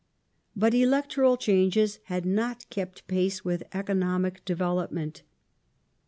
J 0.01 0.03
But 0.55 0.73
electoral 0.73 1.37
changes 1.37 1.99
had 2.05 2.25
not 2.25 2.67
kept 2.71 3.07
pace 3.07 3.45
with 3.45 3.61
economic 3.71 4.43
develop 4.45 4.89
onent. 4.91 5.21